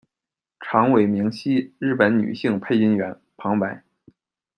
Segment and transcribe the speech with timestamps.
[0.59, 3.83] 长尾明希，日本女性配音员、旁白。